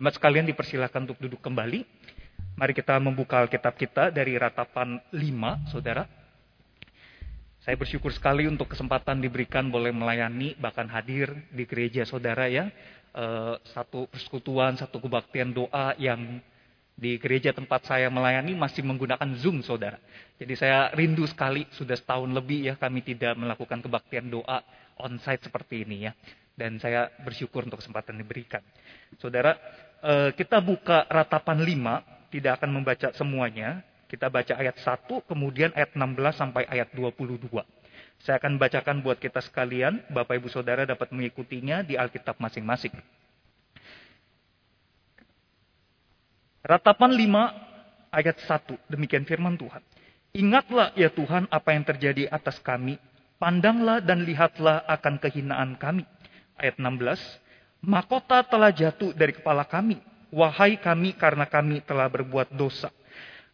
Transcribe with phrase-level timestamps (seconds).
[0.00, 1.84] Jemaat sekalian dipersilakan untuk duduk kembali.
[2.56, 6.08] Mari kita membuka Alkitab kita dari ratapan 5, saudara.
[7.60, 12.72] Saya bersyukur sekali untuk kesempatan diberikan boleh melayani, bahkan hadir di gereja saudara ya.
[13.12, 16.40] Eh, satu persekutuan, satu kebaktian doa yang
[16.96, 20.00] di gereja tempat saya melayani masih menggunakan Zoom saudara.
[20.40, 24.64] Jadi saya rindu sekali, sudah setahun lebih ya kami tidak melakukan kebaktian doa
[24.96, 26.16] onsite seperti ini ya.
[26.56, 28.64] Dan saya bersyukur untuk kesempatan diberikan.
[29.16, 29.56] Saudara,
[30.36, 33.84] kita buka ratapan 5, tidak akan membaca semuanya.
[34.10, 37.46] Kita baca ayat 1, kemudian ayat 16 sampai ayat 22.
[38.20, 42.92] Saya akan bacakan buat kita sekalian, Bapak Ibu Saudara dapat mengikutinya di Alkitab masing-masing.
[46.60, 49.80] Ratapan 5 ayat 1, demikian firman Tuhan.
[50.36, 53.00] Ingatlah ya Tuhan apa yang terjadi atas kami,
[53.40, 56.04] pandanglah dan lihatlah akan kehinaan kami.
[56.60, 57.16] Ayat 16,
[57.80, 59.96] Mahkota telah jatuh dari kepala kami,
[60.28, 62.92] wahai kami karena kami telah berbuat dosa.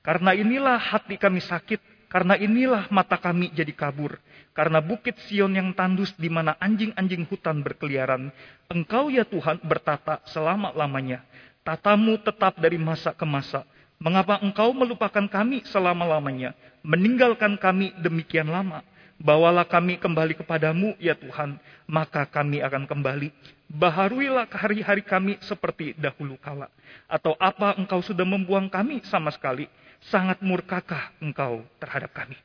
[0.02, 4.18] Karena inilah hati kami sakit, karena inilah mata kami jadi kabur.
[4.56, 8.32] Karena bukit Sion yang tandus di mana anjing-anjing hutan berkeliaran.
[8.72, 11.22] Engkau ya Tuhan bertata selama-lamanya.
[11.60, 13.66] Tatamu tetap dari masa ke masa.
[14.00, 16.56] Mengapa engkau melupakan kami selama-lamanya?
[16.80, 18.80] Meninggalkan kami demikian lama.
[19.16, 21.56] Bawalah kami kembali kepadamu ya Tuhan.
[21.88, 23.32] Maka kami akan kembali.
[23.66, 26.68] Baharuilah hari-hari kami seperti dahulu kala.
[27.08, 29.66] Atau apa engkau sudah membuang kami sama sekali
[30.06, 32.36] sangat murkakah engkau terhadap kami?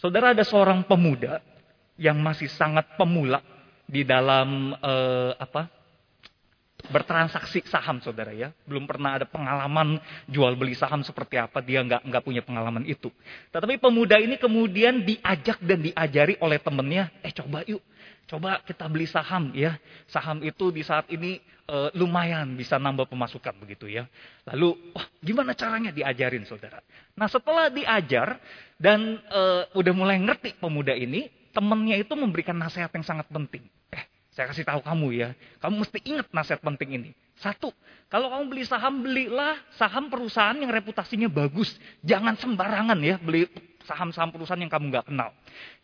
[0.00, 1.38] Saudara ada seorang pemuda
[2.00, 3.44] yang masih sangat pemula
[3.84, 5.68] di dalam eh, apa?
[6.92, 9.96] Bertransaksi saham saudara ya belum pernah ada pengalaman
[10.28, 13.08] jual beli saham seperti apa dia nggak nggak punya pengalaman itu
[13.52, 17.80] tetapi pemuda ini kemudian diajak dan diajari oleh temennya eh coba yuk
[18.28, 23.56] coba kita beli saham ya saham itu di saat ini e, lumayan bisa nambah pemasukan
[23.60, 24.04] begitu ya.
[24.52, 26.80] Lalu, wah gimana caranya diajarin saudara?
[27.16, 28.38] Nah setelah diajar
[28.76, 29.42] dan e,
[29.76, 33.64] udah mulai ngerti pemuda ini, temennya itu memberikan nasihat yang sangat penting.
[33.92, 34.04] Eh,
[34.34, 35.28] saya kasih tahu kamu ya,
[35.62, 37.10] kamu mesti ingat nasihat penting ini.
[37.38, 37.70] Satu,
[38.10, 41.70] kalau kamu beli saham, belilah saham perusahaan yang reputasinya bagus.
[42.02, 43.46] Jangan sembarangan ya beli
[43.86, 45.30] saham-saham perusahaan yang kamu nggak kenal.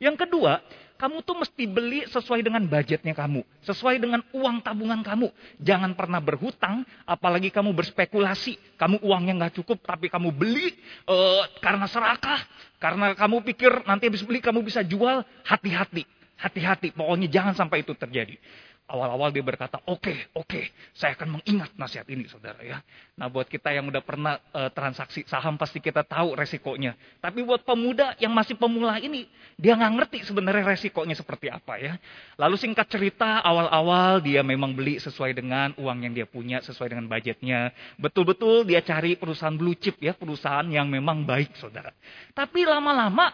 [0.02, 0.58] Yang kedua,
[0.98, 3.40] kamu tuh mesti beli sesuai dengan budgetnya kamu.
[3.62, 5.30] Sesuai dengan uang tabungan kamu.
[5.62, 8.76] Jangan pernah berhutang, apalagi kamu berspekulasi.
[8.76, 10.74] Kamu uangnya nggak cukup, tapi kamu beli
[11.06, 12.40] uh, karena serakah.
[12.82, 15.24] Karena kamu pikir nanti habis beli kamu bisa jual.
[15.44, 16.04] Hati-hati,
[16.40, 16.96] hati-hati.
[16.96, 18.34] Pokoknya jangan sampai itu terjadi.
[18.90, 22.82] Awal-awal dia berkata, oke, okay, oke, okay, saya akan mengingat nasihat ini, saudara ya.
[23.14, 26.98] Nah, buat kita yang udah pernah e, transaksi saham, pasti kita tahu resikonya.
[27.22, 31.94] Tapi buat pemuda yang masih pemula ini, dia nggak ngerti sebenarnya resikonya seperti apa ya.
[32.34, 37.06] Lalu singkat cerita, awal-awal dia memang beli sesuai dengan uang yang dia punya, sesuai dengan
[37.06, 37.70] budgetnya.
[37.94, 41.94] Betul-betul dia cari perusahaan blue chip ya, perusahaan yang memang baik, saudara.
[42.34, 43.30] Tapi lama-lama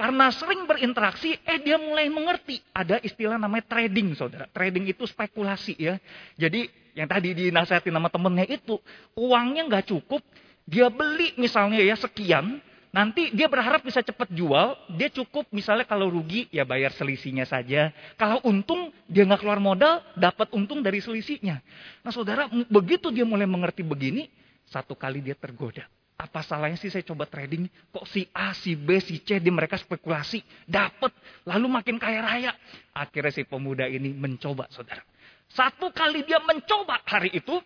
[0.00, 2.56] karena sering berinteraksi, eh dia mulai mengerti.
[2.72, 4.48] Ada istilah namanya trading, saudara.
[4.48, 6.00] Trading itu spekulasi ya.
[6.40, 8.80] Jadi yang tadi dinasihatin nama temennya itu,
[9.12, 10.24] uangnya nggak cukup,
[10.64, 12.64] dia beli misalnya ya sekian,
[12.96, 17.92] nanti dia berharap bisa cepat jual, dia cukup misalnya kalau rugi ya bayar selisihnya saja.
[18.16, 21.60] Kalau untung dia nggak keluar modal, dapat untung dari selisihnya.
[22.00, 24.32] Nah saudara, begitu dia mulai mengerti begini,
[24.64, 25.84] satu kali dia tergoda.
[26.20, 27.64] Apa salahnya sih saya coba trading?
[27.88, 30.44] Kok si A, si B, si C, di mereka spekulasi.
[30.68, 31.16] Dapat.
[31.48, 32.52] Lalu makin kaya raya.
[32.92, 35.00] Akhirnya si pemuda ini mencoba, saudara.
[35.48, 37.56] Satu kali dia mencoba hari itu.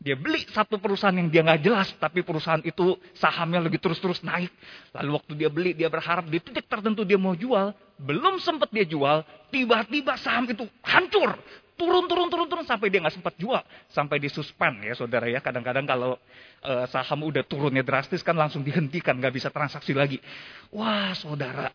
[0.00, 1.92] Dia beli satu perusahaan yang dia nggak jelas.
[2.00, 4.48] Tapi perusahaan itu sahamnya lagi terus-terus naik.
[4.96, 7.76] Lalu waktu dia beli, dia berharap di titik tertentu dia mau jual.
[8.00, 9.20] Belum sempat dia jual.
[9.52, 11.36] Tiba-tiba saham itu hancur
[11.80, 15.88] turun turun turun turun sampai dia nggak sempat jual sampai disuspend ya saudara ya kadang-kadang
[15.88, 16.20] kalau
[16.60, 20.20] uh, saham udah turunnya drastis kan langsung dihentikan nggak bisa transaksi lagi
[20.68, 21.72] wah saudara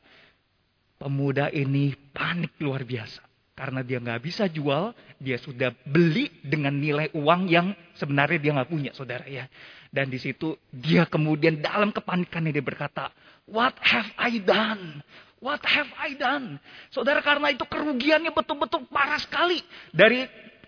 [1.02, 7.08] pemuda ini panik luar biasa karena dia nggak bisa jual dia sudah beli dengan nilai
[7.16, 9.48] uang yang sebenarnya dia nggak punya saudara ya
[9.90, 13.10] dan di situ dia kemudian dalam kepanikannya dia berkata
[13.48, 15.02] what have I done
[15.46, 16.58] What have I done?
[16.90, 19.62] Saudara karena itu kerugiannya betul-betul parah sekali.
[19.94, 20.26] Dari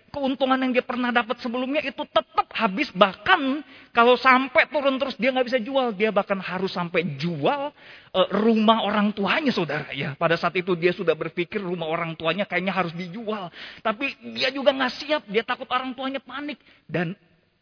[0.08, 2.90] keuntungan yang dia pernah dapat sebelumnya itu tetap habis.
[2.90, 3.62] Bahkan
[3.94, 5.94] kalau sampai turun terus dia nggak bisa jual.
[5.94, 7.70] Dia bahkan harus sampai jual
[8.12, 9.88] uh, rumah orang tuanya saudara.
[9.94, 10.18] ya.
[10.18, 13.52] Pada saat itu dia sudah berpikir rumah orang tuanya kayaknya harus dijual.
[13.84, 15.22] Tapi dia juga nggak siap.
[15.28, 16.58] Dia takut orang tuanya panik.
[16.88, 17.14] Dan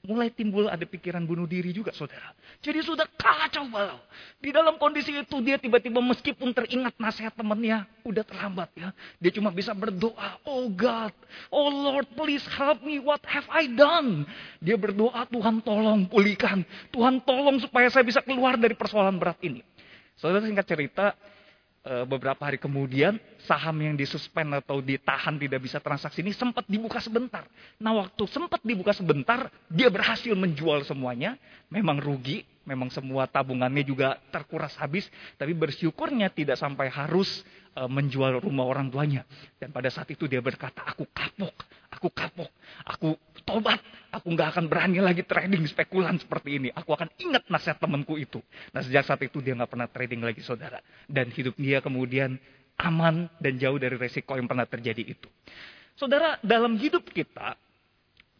[0.06, 2.30] mulai timbul ada pikiran bunuh diri juga saudara.
[2.62, 3.98] Jadi sudah kacau balau.
[4.38, 8.94] Di dalam kondisi itu dia tiba-tiba meskipun teringat nasihat temannya, udah terlambat ya.
[9.18, 11.12] Dia cuma bisa berdoa, oh God,
[11.50, 14.24] oh Lord please help me, what have I done?
[14.62, 16.62] Dia berdoa, Tuhan tolong pulihkan,
[16.94, 19.60] Tuhan tolong supaya saya bisa keluar dari persoalan berat ini.
[20.16, 21.12] Saudara singkat cerita,
[21.86, 23.14] beberapa hari kemudian
[23.46, 27.46] saham yang disuspend atau ditahan tidak bisa transaksi ini sempat dibuka sebentar.
[27.78, 31.38] Nah waktu sempat dibuka sebentar, dia berhasil menjual semuanya.
[31.70, 35.06] Memang rugi, memang semua tabungannya juga terkuras habis.
[35.38, 37.46] Tapi bersyukurnya tidak sampai harus
[37.78, 39.22] uh, menjual rumah orang tuanya.
[39.62, 41.54] Dan pada saat itu dia berkata, aku kapok,
[41.96, 42.52] aku kapok,
[42.84, 43.80] aku tobat,
[44.12, 46.68] aku nggak akan berani lagi trading spekulan seperti ini.
[46.76, 48.44] Aku akan ingat nasihat temanku itu.
[48.76, 50.78] Nah sejak saat itu dia nggak pernah trading lagi saudara.
[51.08, 52.36] Dan hidup dia kemudian
[52.76, 55.28] aman dan jauh dari resiko yang pernah terjadi itu.
[55.96, 57.56] Saudara, dalam hidup kita,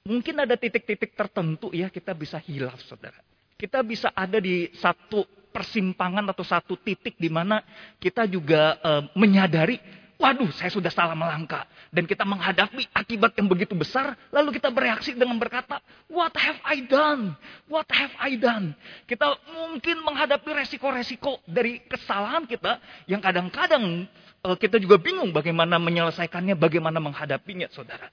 [0.04, 3.16] mungkin ada titik-titik tertentu ya kita bisa hilaf saudara.
[3.56, 7.64] Kita bisa ada di satu persimpangan atau satu titik di mana
[7.96, 9.80] kita juga uh, menyadari
[10.16, 11.68] Waduh, saya sudah salah melangkah.
[11.92, 16.80] Dan kita menghadapi akibat yang begitu besar, lalu kita bereaksi dengan berkata, What have I
[16.88, 17.36] done?
[17.68, 18.72] What have I done?
[19.04, 24.08] Kita mungkin menghadapi resiko-resiko dari kesalahan kita, yang kadang-kadang
[24.40, 28.08] eh, kita juga bingung bagaimana menyelesaikannya, bagaimana menghadapinya, saudara.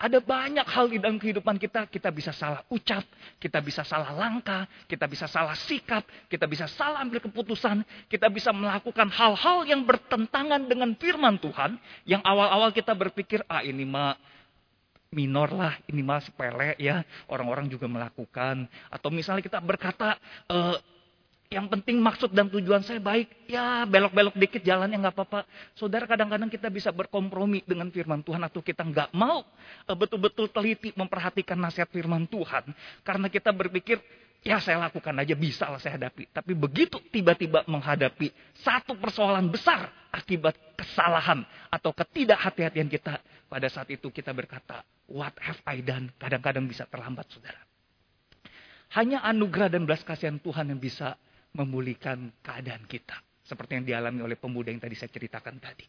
[0.00, 3.04] Ada banyak hal di dalam kehidupan kita, kita bisa salah ucap,
[3.36, 8.48] kita bisa salah langkah, kita bisa salah sikap, kita bisa salah ambil keputusan, kita bisa
[8.48, 11.76] melakukan hal-hal yang bertentangan dengan firman Tuhan,
[12.08, 14.16] yang awal-awal kita berpikir, ah ini mah
[15.12, 18.64] minor lah, ini mah sepele ya, orang-orang juga melakukan.
[18.88, 20.16] Atau misalnya kita berkata,
[20.48, 20.58] e,
[21.50, 23.50] yang penting maksud dan tujuan saya baik.
[23.50, 25.42] Ya belok-belok dikit jalannya nggak apa-apa.
[25.74, 29.42] Saudara kadang-kadang kita bisa berkompromi dengan firman Tuhan atau kita nggak mau
[29.90, 32.70] eh, betul-betul teliti memperhatikan nasihat firman Tuhan.
[33.02, 33.98] Karena kita berpikir
[34.46, 36.30] ya saya lakukan aja bisa lah saya hadapi.
[36.30, 38.30] Tapi begitu tiba-tiba menghadapi
[38.62, 43.18] satu persoalan besar akibat kesalahan atau ketidakhati-hatian kita.
[43.50, 46.14] Pada saat itu kita berkata, what have I done?
[46.14, 47.58] Kadang-kadang bisa terlambat saudara.
[48.94, 51.18] Hanya anugerah dan belas kasihan Tuhan yang bisa
[51.54, 53.18] memulihkan keadaan kita.
[53.42, 55.86] Seperti yang dialami oleh pemuda yang tadi saya ceritakan tadi.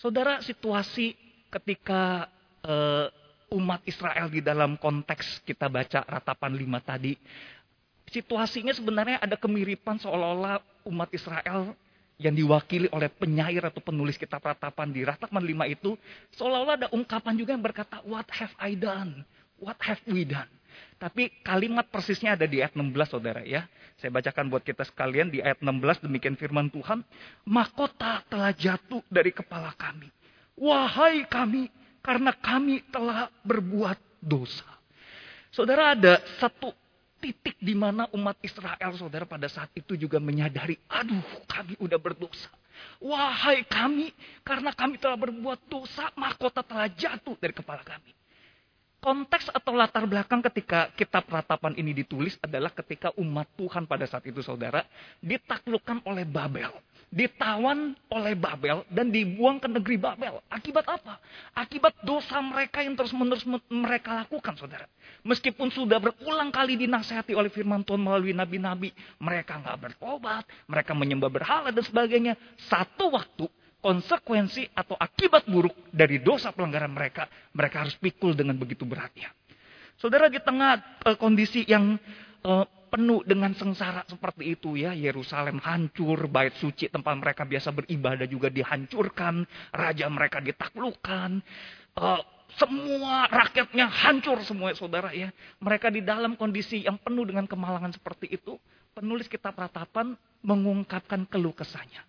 [0.00, 1.12] Saudara, situasi
[1.52, 2.30] ketika
[2.64, 3.10] uh,
[3.52, 7.16] umat Israel di dalam konteks kita baca ratapan lima tadi.
[8.08, 11.76] Situasinya sebenarnya ada kemiripan seolah-olah umat Israel
[12.18, 15.94] yang diwakili oleh penyair atau penulis kitab ratapan di ratapan lima itu.
[16.34, 19.28] Seolah-olah ada ungkapan juga yang berkata, what have I done?
[19.60, 20.48] What have we done?
[20.98, 23.70] Tapi kalimat persisnya ada di ayat 16 saudara ya.
[24.02, 27.06] Saya bacakan buat kita sekalian di ayat 16 demikian firman Tuhan.
[27.46, 30.10] Mahkota telah jatuh dari kepala kami.
[30.58, 31.70] Wahai kami
[32.02, 34.66] karena kami telah berbuat dosa.
[35.54, 36.74] Saudara ada satu
[37.22, 40.74] titik di mana umat Israel saudara pada saat itu juga menyadari.
[40.90, 42.50] Aduh kami udah berdosa.
[42.98, 44.10] Wahai kami
[44.42, 48.17] karena kami telah berbuat dosa mahkota telah jatuh dari kepala kami.
[48.98, 54.26] Konteks atau latar belakang ketika kitab ratapan ini ditulis adalah ketika umat Tuhan pada saat
[54.26, 54.82] itu saudara
[55.22, 56.74] ditaklukkan oleh Babel.
[57.06, 60.42] Ditawan oleh Babel dan dibuang ke negeri Babel.
[60.50, 61.22] Akibat apa?
[61.54, 64.90] Akibat dosa mereka yang terus-menerus mereka lakukan saudara.
[65.22, 68.90] Meskipun sudah berulang kali dinasehati oleh firman Tuhan melalui nabi-nabi.
[69.22, 72.34] Mereka nggak bertobat, mereka menyembah berhala dan sebagainya.
[72.66, 73.46] Satu waktu
[73.78, 79.30] konsekuensi atau akibat buruk dari dosa pelanggaran mereka, mereka harus pikul dengan begitu beratnya.
[79.98, 81.98] Saudara di tengah uh, kondisi yang
[82.46, 88.26] uh, penuh dengan sengsara seperti itu ya, Yerusalem hancur, bait suci tempat mereka biasa beribadah
[88.26, 89.42] juga dihancurkan,
[89.74, 91.42] raja mereka ditaklukkan,
[91.98, 92.22] uh,
[92.56, 95.28] semua rakyatnya hancur semua saudara ya.
[95.60, 98.56] Mereka di dalam kondisi yang penuh dengan kemalangan seperti itu,
[98.96, 102.02] penulis kitab ratapan mengungkapkan keluh kesahnya.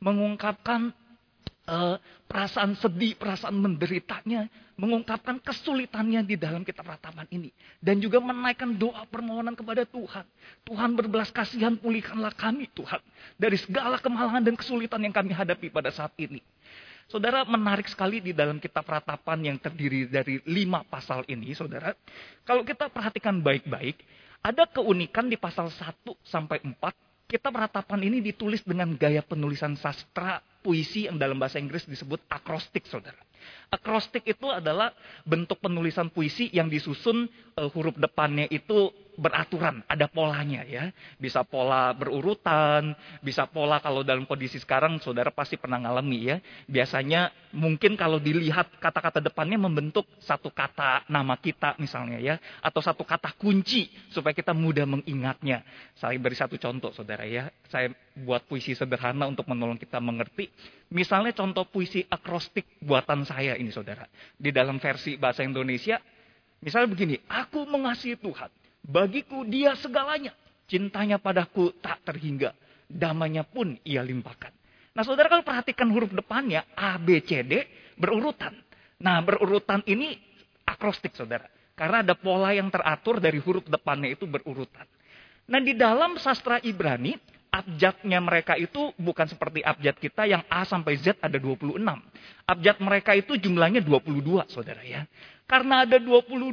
[0.00, 0.90] Mengungkapkan
[1.68, 1.96] uh,
[2.28, 7.50] perasaan sedih, perasaan menderitanya, mengungkapkan kesulitannya di dalam kitab ratapan ini.
[7.78, 10.24] Dan juga menaikkan doa permohonan kepada Tuhan.
[10.66, 13.00] Tuhan berbelas kasihan, pulihkanlah kami Tuhan.
[13.38, 16.42] Dari segala kemalangan dan kesulitan yang kami hadapi pada saat ini.
[17.04, 21.92] Saudara menarik sekali di dalam kitab ratapan yang terdiri dari lima pasal ini, saudara.
[22.48, 24.00] Kalau kita perhatikan baik-baik,
[24.40, 30.40] ada keunikan di pasal 1 sampai 4 kitab ratapan ini ditulis dengan gaya penulisan sastra
[30.64, 33.20] puisi yang dalam bahasa Inggris disebut akrostik, saudara.
[33.72, 34.92] Akrostik itu adalah
[35.24, 37.26] bentuk penulisan puisi yang disusun
[37.58, 40.90] uh, huruf depannya itu beraturan, ada polanya ya.
[41.18, 46.36] Bisa pola berurutan, bisa pola kalau dalam kondisi sekarang saudara pasti pernah ngalami ya.
[46.66, 52.34] Biasanya mungkin kalau dilihat kata-kata depannya membentuk satu kata nama kita misalnya ya.
[52.58, 55.62] Atau satu kata kunci supaya kita mudah mengingatnya.
[55.94, 57.50] Saya beri satu contoh saudara ya.
[57.70, 60.50] Saya buat puisi sederhana untuk menolong kita mengerti.
[60.94, 64.06] Misalnya contoh puisi akrostik buatan saya ini saudara.
[64.34, 65.98] Di dalam versi bahasa Indonesia
[66.64, 68.48] Misalnya begini, aku mengasihi Tuhan.
[68.80, 70.32] Bagiku dia segalanya.
[70.64, 72.56] Cintanya padaku tak terhingga.
[72.88, 74.48] Damanya pun ia limpahkan.
[74.96, 77.68] Nah saudara kalau perhatikan huruf depannya, A, B, C, D,
[78.00, 78.56] berurutan.
[79.04, 80.16] Nah berurutan ini
[80.64, 81.44] akrostik saudara.
[81.76, 84.88] Karena ada pola yang teratur dari huruf depannya itu berurutan.
[85.44, 87.12] Nah di dalam sastra Ibrani,
[87.54, 91.78] abjadnya mereka itu bukan seperti abjad kita yang A sampai Z ada 26.
[92.50, 95.06] Abjad mereka itu jumlahnya 22 saudara ya.
[95.46, 96.50] Karena ada 22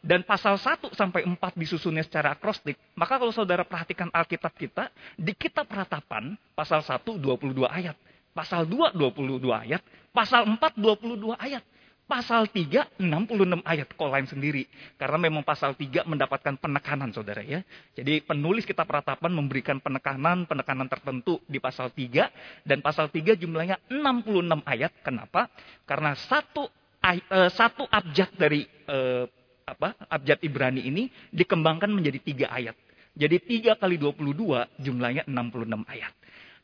[0.00, 5.34] dan pasal 1 sampai 4 disusunnya secara akrostik, maka kalau saudara perhatikan Alkitab kita, di
[5.34, 7.98] kitab ratapan pasal 1 22 ayat,
[8.30, 9.82] pasal 2 22 ayat,
[10.14, 11.64] pasal 4 22 ayat.
[12.10, 14.66] Pasal 3, 66 ayat kok lain sendiri.
[14.98, 17.62] Karena memang pasal 3 mendapatkan penekanan saudara ya.
[17.94, 22.66] Jadi penulis kitab ratapan memberikan penekanan, penekanan tertentu di pasal 3.
[22.66, 24.26] Dan pasal 3 jumlahnya 66
[24.66, 24.90] ayat.
[25.06, 25.46] Kenapa?
[25.86, 29.30] Karena satu uh, satu abjad dari uh,
[29.62, 32.74] apa abjad Ibrani ini dikembangkan menjadi tiga ayat.
[33.14, 36.10] Jadi tiga kali 22 jumlahnya 66 ayat.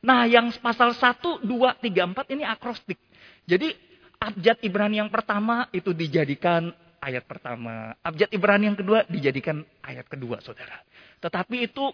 [0.02, 2.98] Nah yang pasal 1, 2, 3, 4 ini akrostik.
[3.46, 3.85] Jadi
[4.20, 7.94] abjad Ibrani yang pertama itu dijadikan ayat pertama.
[8.02, 10.82] Abjad Ibrani yang kedua dijadikan ayat kedua saudara.
[11.22, 11.84] Tetapi itu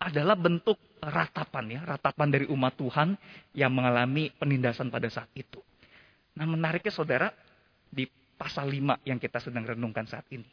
[0.00, 1.80] adalah bentuk ratapan ya.
[1.84, 3.18] Ratapan dari umat Tuhan
[3.52, 5.60] yang mengalami penindasan pada saat itu.
[6.38, 7.28] Nah menariknya saudara,
[7.90, 8.06] di
[8.38, 10.46] pasal 5 yang kita sedang renungkan saat ini.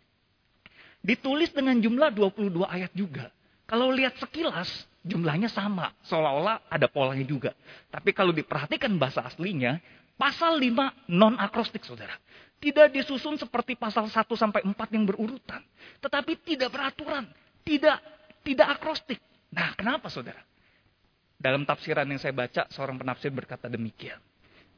[1.00, 3.30] Ditulis dengan jumlah 22 ayat juga.
[3.70, 4.68] Kalau lihat sekilas,
[5.06, 5.94] jumlahnya sama.
[6.08, 7.52] Seolah-olah ada polanya juga.
[7.92, 9.80] Tapi kalau diperhatikan bahasa aslinya,
[10.18, 12.18] pasal 5 non-akrostik saudara.
[12.58, 15.62] Tidak disusun seperti pasal 1 sampai 4 yang berurutan.
[16.02, 17.30] Tetapi tidak beraturan.
[17.62, 17.98] Tidak
[18.42, 19.22] tidak akrostik.
[19.54, 20.42] Nah kenapa saudara?
[21.38, 24.18] Dalam tafsiran yang saya baca, seorang penafsir berkata demikian.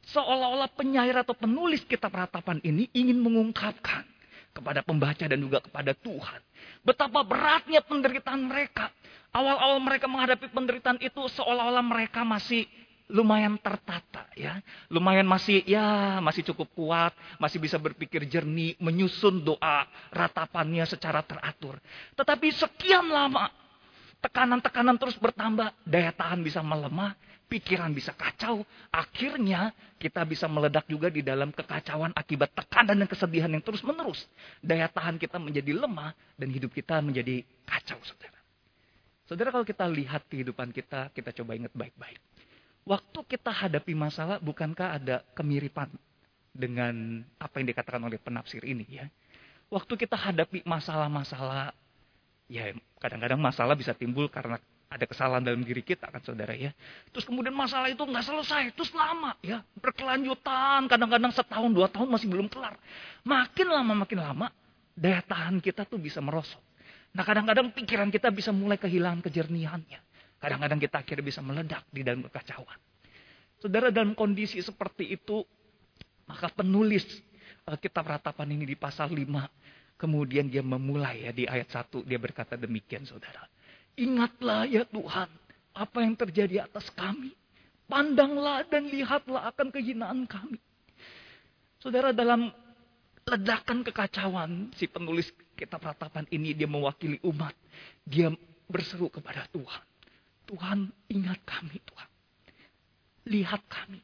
[0.04, 4.04] Seolah-olah penyair atau penulis kitab ratapan ini ingin mengungkapkan
[4.50, 6.40] kepada pembaca dan juga kepada Tuhan.
[6.84, 8.92] Betapa beratnya penderitaan mereka.
[9.30, 12.66] Awal-awal mereka menghadapi penderitaan itu seolah-olah mereka masih
[13.10, 14.62] lumayan tertata ya.
[14.88, 17.12] Lumayan masih ya masih cukup kuat,
[17.42, 21.76] masih bisa berpikir jernih, menyusun doa ratapannya secara teratur.
[22.14, 23.50] Tetapi sekian lama
[24.20, 27.16] tekanan-tekanan terus bertambah, daya tahan bisa melemah,
[27.50, 28.62] pikiran bisa kacau,
[28.92, 34.28] akhirnya kita bisa meledak juga di dalam kekacauan akibat tekanan dan kesedihan yang terus menerus.
[34.62, 38.38] Daya tahan kita menjadi lemah dan hidup kita menjadi kacau, saudara.
[39.26, 42.29] Saudara kalau kita lihat kehidupan kita, kita coba ingat baik-baik.
[42.90, 45.86] Waktu kita hadapi masalah, bukankah ada kemiripan
[46.50, 49.06] dengan apa yang dikatakan oleh penafsir ini ya?
[49.70, 51.70] Waktu kita hadapi masalah-masalah,
[52.50, 54.58] ya kadang-kadang masalah bisa timbul karena
[54.90, 56.74] ada kesalahan dalam diri kita kan saudara ya.
[57.14, 62.26] Terus kemudian masalah itu nggak selesai, terus lama ya, berkelanjutan, kadang-kadang setahun dua tahun masih
[62.26, 62.74] belum kelar.
[63.22, 64.50] Makin lama makin lama
[64.98, 66.58] daya tahan kita tuh bisa merosot.
[67.14, 70.09] Nah kadang-kadang pikiran kita bisa mulai kehilangan kejernihannya.
[70.40, 72.80] Kadang-kadang kita akhirnya bisa meledak di dalam kekacauan.
[73.60, 75.44] Saudara dalam kondisi seperti itu,
[76.24, 77.04] maka penulis
[77.68, 82.16] uh, kitab ratapan ini di pasal 5, kemudian dia memulai ya di ayat 1, dia
[82.16, 83.44] berkata demikian saudara.
[84.00, 85.28] Ingatlah ya Tuhan,
[85.76, 87.36] apa yang terjadi atas kami.
[87.84, 90.56] Pandanglah dan lihatlah akan kehinaan kami.
[91.82, 92.48] Saudara dalam
[93.28, 97.52] ledakan kekacauan, si penulis kitab ratapan ini dia mewakili umat.
[98.08, 98.32] Dia
[98.70, 99.89] berseru kepada Tuhan.
[100.50, 102.10] Tuhan ingat kami Tuhan.
[103.30, 104.02] Lihat kami.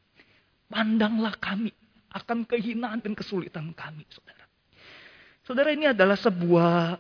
[0.70, 1.74] Pandanglah kami
[2.14, 4.46] akan kehinaan dan kesulitan kami saudara.
[5.42, 6.98] Saudara ini adalah sebuah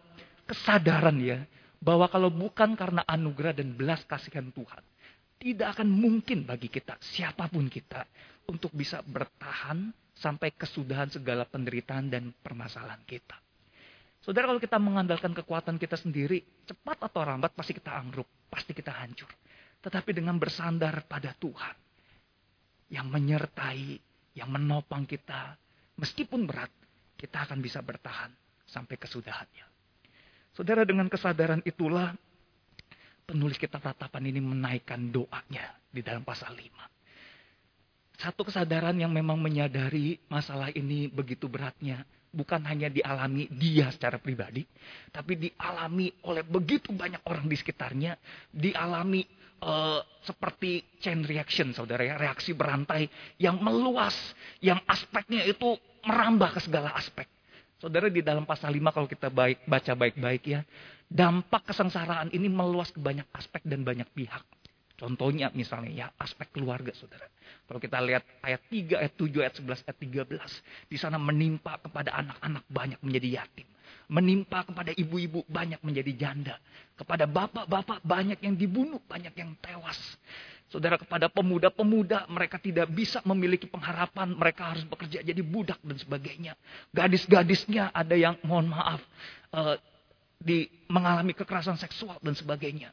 [0.50, 1.46] kesadaran ya
[1.78, 4.82] bahwa kalau bukan karena anugerah dan belas kasihan Tuhan,
[5.38, 8.02] tidak akan mungkin bagi kita, siapa pun kita,
[8.50, 13.45] untuk bisa bertahan sampai kesudahan segala penderitaan dan permasalahan kita.
[14.26, 18.90] Saudara, kalau kita mengandalkan kekuatan kita sendiri, cepat atau lambat pasti kita anggruk, pasti kita
[18.90, 19.30] hancur.
[19.78, 21.76] Tetapi dengan bersandar pada Tuhan,
[22.90, 24.02] yang menyertai,
[24.34, 25.54] yang menopang kita,
[25.94, 26.74] meskipun berat,
[27.14, 28.34] kita akan bisa bertahan
[28.66, 29.66] sampai kesudahannya.
[30.58, 32.10] Saudara dengan kesadaran itulah
[33.22, 38.18] penulis kitab ratapan ini menaikkan doanya di dalam pasal 5.
[38.18, 42.02] Satu kesadaran yang memang menyadari masalah ini begitu beratnya.
[42.36, 44.60] Bukan hanya dialami dia secara pribadi,
[45.08, 48.20] tapi dialami oleh begitu banyak orang di sekitarnya,
[48.52, 49.24] dialami
[49.64, 53.08] uh, seperti chain reaction, saudara ya, reaksi berantai
[53.40, 54.14] yang meluas,
[54.60, 55.72] yang aspeknya itu
[56.04, 57.24] merambah ke segala aspek.
[57.76, 60.60] Saudara di dalam pasal 5 kalau kita baik baca baik-baik ya,
[61.08, 64.42] dampak kesengsaraan ini meluas ke banyak aspek dan banyak pihak.
[64.96, 67.28] Contohnya misalnya ya aspek keluarga saudara.
[67.68, 70.88] Kalau kita lihat ayat 3, ayat 7, ayat 11, ayat 13.
[70.88, 73.68] Di sana menimpa kepada anak-anak banyak menjadi yatim.
[74.08, 76.56] Menimpa kepada ibu-ibu banyak menjadi janda.
[76.96, 80.00] Kepada bapak-bapak banyak yang dibunuh, banyak yang tewas.
[80.72, 84.32] Saudara kepada pemuda-pemuda mereka tidak bisa memiliki pengharapan.
[84.32, 86.56] Mereka harus bekerja jadi budak dan sebagainya.
[86.96, 89.04] Gadis-gadisnya ada yang mohon maaf.
[89.52, 89.76] Uh,
[90.36, 92.92] di mengalami kekerasan seksual dan sebagainya.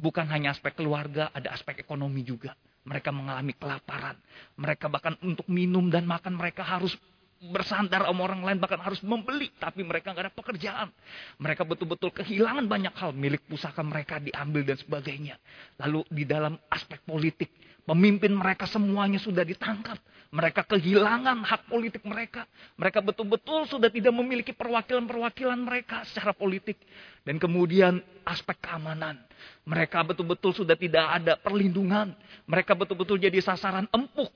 [0.00, 2.56] Bukan hanya aspek keluarga, ada aspek ekonomi juga.
[2.88, 4.16] Mereka mengalami kelaparan.
[4.56, 6.96] Mereka bahkan untuk minum dan makan mereka harus
[7.40, 10.92] bersandar sama orang lain bahkan harus membeli tapi mereka nggak ada pekerjaan
[11.40, 15.40] mereka betul-betul kehilangan banyak hal milik pusaka mereka diambil dan sebagainya
[15.80, 17.48] lalu di dalam aspek politik
[17.88, 19.96] pemimpin mereka semuanya sudah ditangkap
[20.30, 22.46] mereka kehilangan hak politik mereka
[22.78, 26.78] mereka betul-betul sudah tidak memiliki perwakilan-perwakilan mereka secara politik
[27.26, 29.18] dan kemudian aspek keamanan
[29.66, 32.14] mereka betul-betul sudah tidak ada perlindungan
[32.46, 34.30] mereka betul-betul jadi sasaran empuk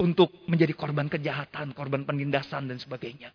[0.00, 3.28] untuk menjadi korban kejahatan, korban penindasan dan sebagainya.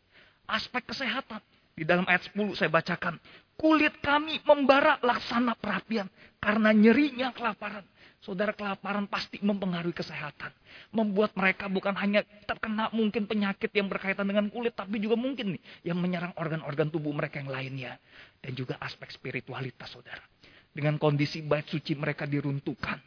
[0.50, 1.40] Aspek kesehatan.
[1.76, 3.22] Di dalam ayat 10 saya bacakan.
[3.56, 6.10] Kulit kami membara laksana perapian
[6.42, 7.86] karena nyerinya kelaparan.
[8.26, 10.50] Saudara kelaparan pasti mempengaruhi kesehatan.
[10.90, 14.74] Membuat mereka bukan hanya terkena mungkin penyakit yang berkaitan dengan kulit.
[14.74, 15.62] Tapi juga mungkin nih
[15.94, 18.02] yang menyerang organ-organ tubuh mereka yang lainnya.
[18.42, 20.26] Dan juga aspek spiritualitas saudara.
[20.74, 22.98] Dengan kondisi bait suci mereka diruntuhkan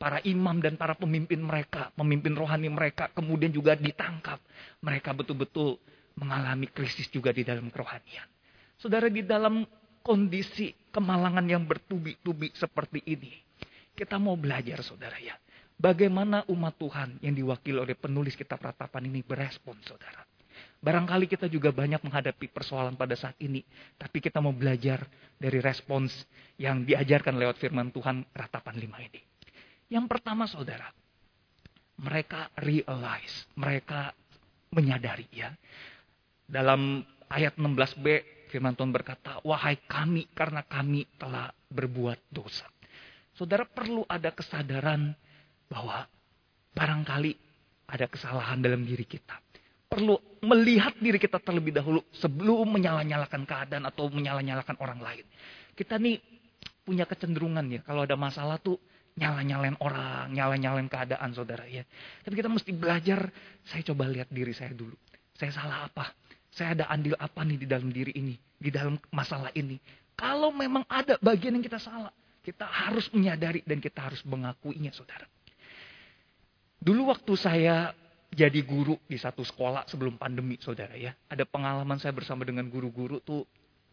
[0.00, 4.40] para imam dan para pemimpin mereka, pemimpin rohani mereka kemudian juga ditangkap.
[4.80, 5.76] Mereka betul-betul
[6.16, 8.24] mengalami krisis juga di dalam kerohanian.
[8.80, 9.66] Saudara di dalam
[10.00, 13.49] kondisi kemalangan yang bertubi-tubi seperti ini,
[14.00, 15.36] kita mau belajar saudara ya.
[15.76, 20.24] Bagaimana umat Tuhan yang diwakili oleh penulis kitab ratapan ini berespon saudara.
[20.80, 23.60] Barangkali kita juga banyak menghadapi persoalan pada saat ini.
[24.00, 25.04] Tapi kita mau belajar
[25.36, 26.24] dari respons
[26.56, 29.20] yang diajarkan lewat firman Tuhan ratapan lima ini.
[29.92, 30.88] Yang pertama saudara,
[32.00, 34.16] mereka realize, mereka
[34.72, 35.52] menyadari ya.
[36.48, 42.64] Dalam ayat 16b firman Tuhan berkata, "Wahai kami karena kami telah berbuat dosa."
[43.40, 45.16] Saudara perlu ada kesadaran
[45.72, 46.04] bahwa
[46.76, 47.32] barangkali
[47.88, 49.40] ada kesalahan dalam diri kita.
[49.88, 55.24] Perlu melihat diri kita terlebih dahulu sebelum menyala-nyalakan keadaan atau menyala-nyalakan orang lain.
[55.72, 56.20] Kita nih
[56.84, 58.76] punya kecenderungan ya, kalau ada masalah tuh
[59.16, 61.88] nyala-nyalain orang, nyala-nyalain keadaan saudara ya.
[62.20, 63.24] Tapi kita mesti belajar,
[63.64, 64.94] saya coba lihat diri saya dulu.
[65.32, 66.12] Saya salah apa?
[66.52, 69.80] Saya ada andil apa nih di dalam diri ini, di dalam masalah ini.
[70.12, 75.28] Kalau memang ada bagian yang kita salah, kita harus menyadari dan kita harus mengakuinya saudara.
[76.80, 77.92] Dulu waktu saya
[78.30, 81.12] jadi guru di satu sekolah sebelum pandemi saudara ya.
[81.28, 83.44] Ada pengalaman saya bersama dengan guru-guru tuh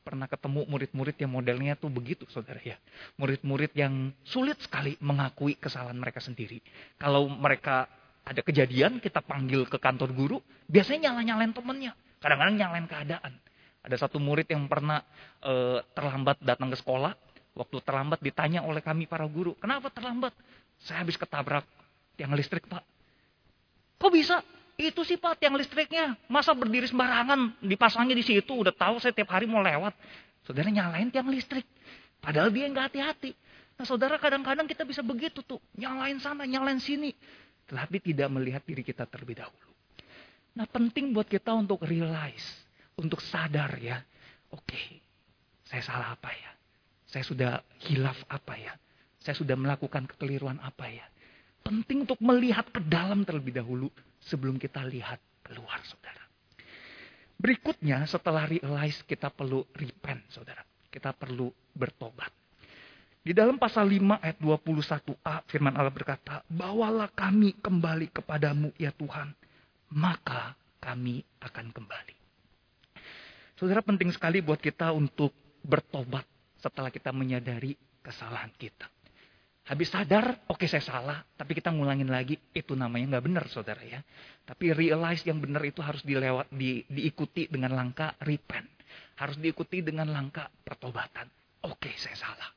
[0.07, 2.79] pernah ketemu murid-murid yang modelnya tuh begitu saudara ya.
[3.19, 6.63] Murid-murid yang sulit sekali mengakui kesalahan mereka sendiri.
[6.95, 7.91] Kalau mereka
[8.23, 10.37] ada kejadian kita panggil ke kantor guru,
[10.71, 11.91] biasanya nyala-nyalain temennya.
[12.23, 13.33] Kadang-kadang nyalain keadaan.
[13.83, 15.03] Ada satu murid yang pernah
[15.39, 17.15] e, terlambat datang ke sekolah.
[17.57, 20.29] Waktu terlambat ditanya oleh kami para guru, kenapa terlambat?
[20.77, 21.65] Saya habis ketabrak
[22.13, 22.85] tiang listrik pak.
[23.97, 24.45] Kok bisa?
[24.77, 26.13] Itu sih Pak tiang listriknya.
[26.29, 28.53] Masa berdiri sembarangan, dipasangnya di situ.
[28.53, 29.89] Udah tahu saya tiap hari mau lewat.
[30.45, 31.65] Saudara nyalain tiang listrik.
[32.21, 33.33] Padahal dia nggak hati-hati.
[33.73, 35.57] Nah saudara kadang-kadang kita bisa begitu tuh.
[35.73, 37.09] Nyalain sana, nyalain sini.
[37.65, 39.69] Tapi tidak melihat diri kita terlebih dahulu.
[40.53, 42.45] Nah penting buat kita untuk realize.
[43.01, 43.97] Untuk sadar ya.
[44.53, 45.01] Oke,
[45.65, 46.56] saya salah apa ya?
[47.07, 47.51] Saya sudah
[47.87, 48.75] hilaf apa ya?
[49.23, 51.07] Saya sudah melakukan kekeliruan apa ya?
[51.63, 53.91] Penting untuk melihat ke dalam terlebih dahulu
[54.23, 56.23] sebelum kita lihat keluar, saudara.
[57.39, 60.63] Berikutnya setelah realize kita perlu repent, saudara.
[60.87, 62.31] Kita perlu bertobat.
[63.27, 69.35] Di dalam pasal 5 ayat 21a firman Allah berkata, Bawalah kami kembali kepadamu ya Tuhan,
[69.91, 72.15] maka kami akan kembali.
[73.59, 76.23] Saudara penting sekali buat kita untuk bertobat
[76.57, 78.89] setelah kita menyadari kesalahan kita.
[79.67, 83.83] Habis sadar, oke okay, saya salah, tapi kita ngulangin lagi, itu namanya nggak benar saudara
[83.83, 83.99] ya.
[84.47, 88.63] Tapi realize yang benar itu harus dilewat, di, diikuti dengan langkah repent.
[89.19, 91.27] Harus diikuti dengan langkah pertobatan.
[91.67, 92.49] Oke okay, saya salah.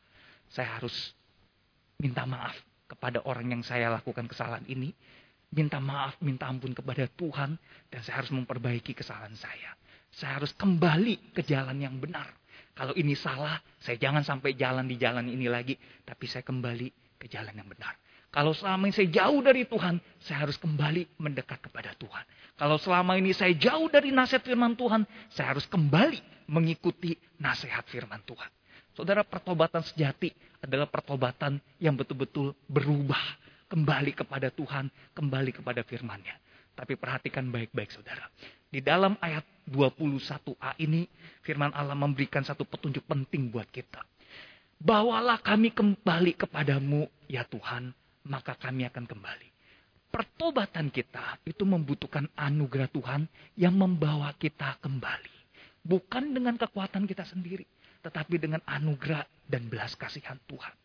[0.46, 1.10] Saya harus
[1.98, 2.54] minta maaf
[2.86, 4.94] kepada orang yang saya lakukan kesalahan ini.
[5.50, 7.58] Minta maaf, minta ampun kepada Tuhan.
[7.90, 9.74] Dan saya harus memperbaiki kesalahan saya.
[10.14, 12.39] Saya harus kembali ke jalan yang benar.
[12.80, 15.76] Kalau ini salah, saya jangan sampai jalan di jalan ini lagi.
[16.00, 17.92] Tapi saya kembali ke jalan yang benar.
[18.32, 22.24] Kalau selama ini saya jauh dari Tuhan, saya harus kembali mendekat kepada Tuhan.
[22.56, 28.24] Kalau selama ini saya jauh dari nasihat firman Tuhan, saya harus kembali mengikuti nasihat firman
[28.24, 28.48] Tuhan.
[28.96, 30.32] Saudara, pertobatan sejati
[30.64, 33.20] adalah pertobatan yang betul-betul berubah.
[33.68, 36.34] Kembali kepada Tuhan, kembali kepada firman-Nya.
[36.80, 38.24] Tapi perhatikan baik-baik saudara.
[38.72, 41.04] Di dalam ayat 21a ini,
[41.44, 44.00] firman Allah memberikan satu petunjuk penting buat kita.
[44.80, 47.92] Bawalah kami kembali kepadamu, ya Tuhan,
[48.24, 49.48] maka kami akan kembali.
[50.08, 53.28] Pertobatan kita itu membutuhkan anugerah Tuhan
[53.60, 55.36] yang membawa kita kembali.
[55.84, 57.68] Bukan dengan kekuatan kita sendiri,
[58.00, 60.79] tetapi dengan anugerah dan belas kasihan Tuhan.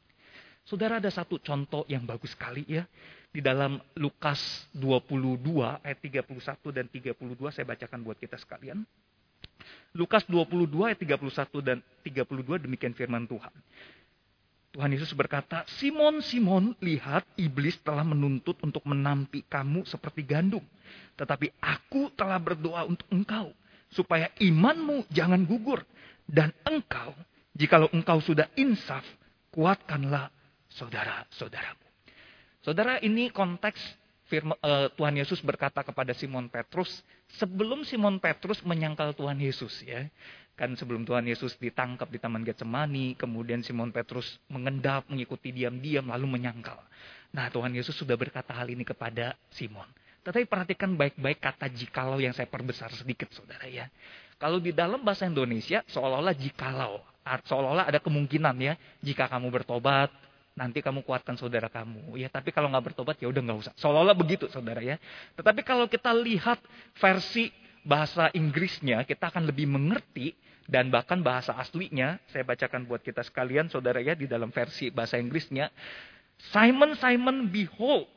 [0.66, 2.90] Saudara ada satu contoh yang bagus sekali ya.
[3.30, 5.46] Di dalam Lukas 22
[5.86, 6.34] ayat 31
[6.74, 8.82] dan 32 saya bacakan buat kita sekalian.
[9.94, 11.22] Lukas 22 ayat 31
[11.62, 13.54] dan 32 demikian firman Tuhan.
[14.76, 20.60] Tuhan Yesus berkata, Simon, Simon, lihat iblis telah menuntut untuk menampi kamu seperti gandum.
[21.16, 23.56] Tetapi aku telah berdoa untuk engkau,
[23.88, 25.80] supaya imanmu jangan gugur.
[26.28, 27.16] Dan engkau,
[27.56, 29.08] jikalau engkau sudah insaf,
[29.56, 30.35] kuatkanlah
[30.76, 31.86] saudara-saudaramu.
[32.62, 33.80] Saudara, ini konteks
[34.26, 37.06] firma, uh, Tuhan Yesus berkata kepada Simon Petrus,
[37.38, 40.06] sebelum Simon Petrus menyangkal Tuhan Yesus ya.
[40.56, 46.40] Kan sebelum Tuhan Yesus ditangkap di Taman Getsemani, kemudian Simon Petrus mengendap, mengikuti diam-diam, lalu
[46.40, 46.80] menyangkal.
[47.36, 49.88] Nah Tuhan Yesus sudah berkata hal ini kepada Simon.
[50.24, 53.92] Tetapi perhatikan baik-baik kata jikalau yang saya perbesar sedikit saudara ya.
[54.40, 57.04] Kalau di dalam bahasa Indonesia seolah-olah jikalau.
[57.26, 58.74] Seolah-olah ada kemungkinan ya.
[59.04, 60.10] Jika kamu bertobat,
[60.56, 62.16] nanti kamu kuatkan saudara kamu.
[62.16, 63.74] Ya, tapi kalau nggak bertobat ya udah nggak usah.
[63.76, 64.96] Seolah-olah begitu saudara ya.
[65.36, 66.64] Tetapi kalau kita lihat
[66.96, 67.52] versi
[67.86, 70.34] bahasa Inggrisnya, kita akan lebih mengerti
[70.66, 75.22] dan bahkan bahasa aslinya, saya bacakan buat kita sekalian, saudara ya, di dalam versi bahasa
[75.22, 75.70] Inggrisnya.
[76.50, 78.10] Simon, Simon, behold.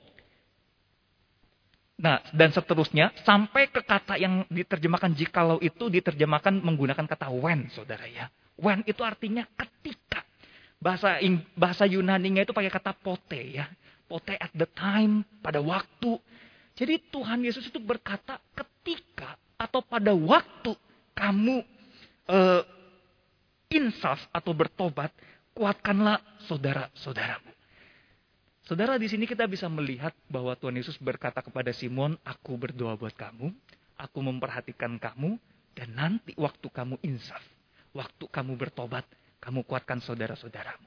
[1.98, 8.06] Nah, dan seterusnya, sampai ke kata yang diterjemahkan jikalau itu diterjemahkan menggunakan kata when, saudara
[8.08, 8.32] ya.
[8.56, 10.07] When itu artinya ketika.
[10.78, 11.18] Bahasa
[11.58, 13.66] bahasa Yunani-nya itu pakai kata pote ya.
[14.06, 16.16] Pote at the time, pada waktu.
[16.78, 20.72] Jadi Tuhan Yesus itu berkata ketika atau pada waktu
[21.18, 21.66] kamu
[22.30, 22.62] uh,
[23.68, 25.10] insaf atau bertobat,
[25.52, 27.52] kuatkanlah saudara-saudaramu.
[28.64, 33.16] Saudara, di sini kita bisa melihat bahwa Tuhan Yesus berkata kepada Simon, aku berdoa buat
[33.16, 33.48] kamu,
[33.96, 35.40] aku memperhatikan kamu,
[35.72, 37.40] dan nanti waktu kamu insaf,
[37.96, 39.08] waktu kamu bertobat,
[39.38, 40.86] kamu kuatkan saudara-saudaramu.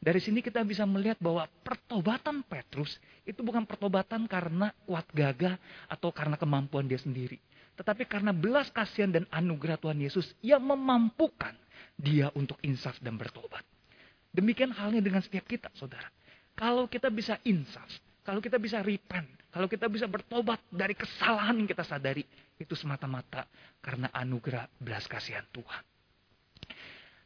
[0.00, 2.96] Dari sini kita bisa melihat bahwa pertobatan Petrus
[3.28, 5.60] itu bukan pertobatan karena kuat gagah
[5.92, 7.36] atau karena kemampuan dia sendiri.
[7.76, 11.52] Tetapi karena belas kasihan dan anugerah Tuhan Yesus yang memampukan
[12.00, 13.60] dia untuk insaf dan bertobat.
[14.32, 16.08] Demikian halnya dengan setiap kita, saudara.
[16.56, 17.88] Kalau kita bisa insaf,
[18.24, 22.24] kalau kita bisa repent, kalau kita bisa bertobat dari kesalahan yang kita sadari,
[22.56, 23.44] itu semata-mata
[23.84, 25.89] karena anugerah belas kasihan Tuhan.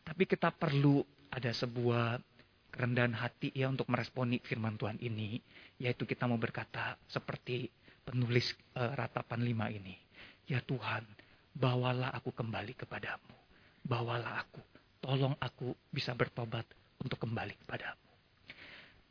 [0.04, 1.00] Tapi kita perlu
[1.32, 2.20] ada sebuah
[2.68, 5.40] kerendahan hati ya untuk meresponi firman Tuhan ini,
[5.80, 7.70] yaitu kita mau berkata seperti
[8.04, 9.96] penulis uh, ratapan lima ini.
[10.44, 11.08] Ya Tuhan,
[11.56, 13.32] bawalah aku kembali kepadamu.
[13.80, 14.60] Bawalah aku.
[15.00, 16.68] Tolong aku bisa bertobat
[17.00, 18.04] untuk kembali kepadamu.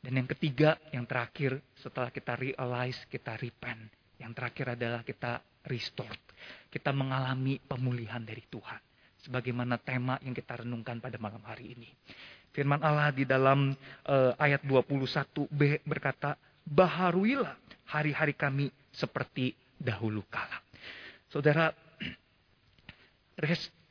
[0.04, 3.88] Dan yang ketiga, yang terakhir, setelah kita realize, kita repent.
[4.20, 6.18] Yang terakhir adalah kita restore.
[6.68, 8.93] Kita mengalami pemulihan dari Tuhan.
[9.24, 11.90] Sebagaimana tema yang kita renungkan pada malam hari ini.
[12.54, 13.74] Firman Allah di dalam
[14.06, 17.58] uh, ayat 21b berkata, Baharuilah
[17.90, 20.62] hari-hari kami seperti dahulu kala.
[21.32, 21.74] Saudara,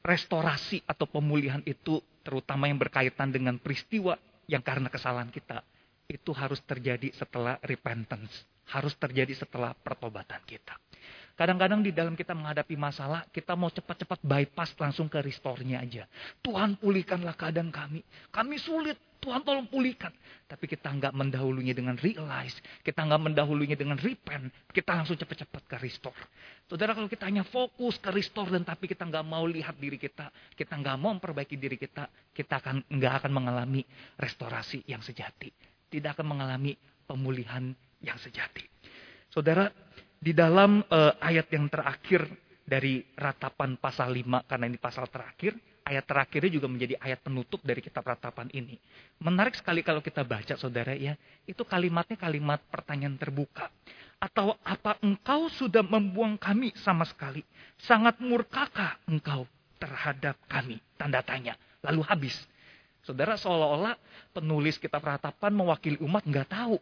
[0.07, 4.14] restorasi atau pemulihan itu terutama yang berkaitan dengan peristiwa
[4.47, 5.62] yang karena kesalahan kita
[6.07, 10.77] itu harus terjadi setelah repentance, harus terjadi setelah pertobatan kita.
[11.33, 16.05] Kadang-kadang di dalam kita menghadapi masalah, kita mau cepat-cepat bypass langsung ke restore-nya aja.
[16.45, 18.05] Tuhan pulihkanlah keadaan kami.
[18.29, 20.11] Kami sulit, Tuhan tolong pulihkan.
[20.51, 22.59] Tapi kita nggak mendahulunya dengan realize.
[22.83, 24.51] Kita nggak mendahulunya dengan repent.
[24.68, 26.18] Kita langsung cepat-cepat ke restore.
[26.66, 30.29] Saudara kalau kita hanya fokus ke restore dan tapi kita nggak mau lihat diri kita.
[30.59, 32.11] Kita nggak mau memperbaiki diri kita.
[32.35, 33.87] Kita akan nggak akan mengalami
[34.18, 35.55] restorasi yang sejati.
[35.87, 36.75] Tidak akan mengalami
[37.07, 37.71] pemulihan
[38.03, 38.66] yang sejati.
[39.31, 39.71] Saudara,
[40.23, 42.23] di dalam uh, ayat yang terakhir
[42.63, 47.83] dari ratapan pasal 5, karena ini pasal terakhir, ayat terakhirnya juga menjadi ayat penutup dari
[47.83, 48.79] kitab ratapan ini.
[49.19, 53.67] Menarik sekali kalau kita baca saudara ya, itu kalimatnya kalimat pertanyaan terbuka.
[54.23, 57.43] Atau apa engkau sudah membuang kami sama sekali?
[57.83, 59.51] Sangat murkakah engkau
[59.83, 60.79] terhadap kami?
[60.95, 61.59] Tanda tanya.
[61.83, 62.39] Lalu habis.
[63.03, 63.99] Saudara seolah-olah
[64.31, 66.79] penulis kita peratapan mewakili umat nggak tahu.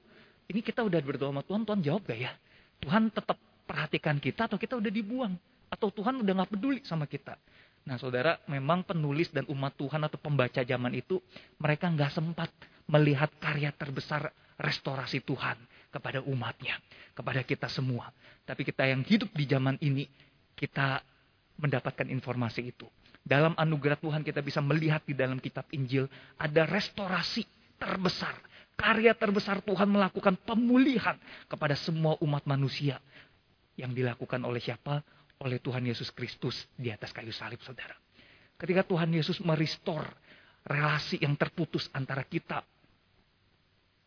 [0.52, 2.36] Ini kita udah berdoa sama Tuhan, Tuhan jawab gak ya?
[2.80, 3.36] Tuhan tetap
[3.68, 5.34] perhatikan kita atau kita udah dibuang?
[5.70, 7.38] Atau Tuhan udah nggak peduli sama kita?
[7.86, 11.22] Nah saudara, memang penulis dan umat Tuhan atau pembaca zaman itu,
[11.56, 12.50] mereka nggak sempat
[12.90, 15.56] melihat karya terbesar restorasi Tuhan
[15.88, 16.76] kepada umatnya,
[17.16, 18.12] kepada kita semua.
[18.44, 20.04] Tapi kita yang hidup di zaman ini,
[20.58, 21.00] kita
[21.56, 22.84] mendapatkan informasi itu.
[23.20, 26.08] Dalam anugerah Tuhan kita bisa melihat di dalam kitab Injil
[26.40, 27.44] ada restorasi
[27.76, 28.32] terbesar.
[28.80, 32.96] Karya terbesar Tuhan melakukan pemulihan kepada semua umat manusia.
[33.76, 35.04] Yang dilakukan oleh siapa?
[35.44, 37.92] Oleh Tuhan Yesus Kristus di atas kayu salib saudara.
[38.56, 40.04] Ketika Tuhan Yesus merestor
[40.64, 42.64] relasi yang terputus antara kita,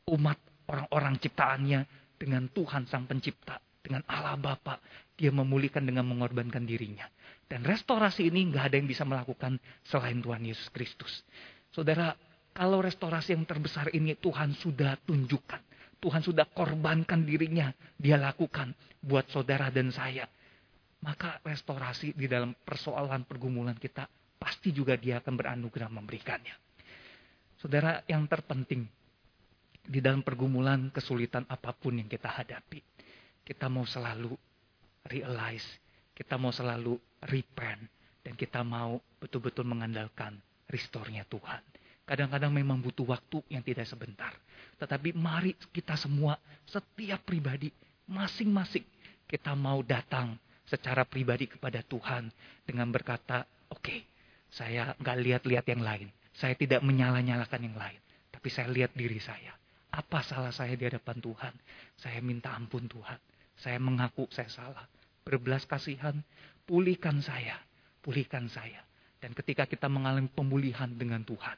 [0.10, 0.38] umat
[0.70, 1.82] orang-orang ciptaannya
[2.18, 4.80] dengan Tuhan Sang Pencipta, dengan Allah Bapa.
[5.14, 7.06] Dia memulihkan dengan mengorbankan dirinya.
[7.46, 11.22] Dan restorasi ini nggak ada yang bisa melakukan selain Tuhan Yesus Kristus.
[11.70, 12.18] Saudara,
[12.54, 15.62] kalau restorasi yang terbesar ini Tuhan sudah tunjukkan.
[15.98, 17.74] Tuhan sudah korbankan dirinya.
[17.98, 20.30] Dia lakukan buat saudara dan saya.
[21.02, 24.06] Maka restorasi di dalam persoalan pergumulan kita
[24.38, 26.56] pasti juga dia akan beranugerah memberikannya.
[27.58, 28.86] Saudara, yang terpenting
[29.84, 32.80] di dalam pergumulan kesulitan apa pun yang kita hadapi.
[33.44, 34.32] Kita mau selalu
[35.08, 35.68] realize,
[36.16, 36.96] kita mau selalu
[37.28, 37.84] repent,
[38.24, 40.40] dan kita mau betul-betul mengandalkan
[40.72, 41.73] restornya Tuhan.
[42.14, 44.30] Kadang-kadang memang butuh waktu yang tidak sebentar.
[44.78, 47.74] Tetapi mari kita semua, setiap pribadi,
[48.06, 48.86] masing-masing,
[49.26, 50.38] kita mau datang
[50.70, 52.30] secara pribadi kepada Tuhan
[52.70, 54.06] dengan berkata, oke, okay,
[54.54, 56.14] saya nggak lihat-lihat yang lain.
[56.38, 57.98] Saya tidak menyala-nyalakan yang lain.
[58.30, 59.58] Tapi saya lihat diri saya.
[59.90, 61.54] Apa salah saya di hadapan Tuhan?
[61.98, 63.18] Saya minta ampun Tuhan.
[63.58, 64.86] Saya mengaku saya salah.
[65.26, 66.22] Berbelas kasihan,
[66.70, 67.58] pulihkan saya.
[68.06, 68.86] Pulihkan saya.
[69.18, 71.58] Dan ketika kita mengalami pemulihan dengan Tuhan.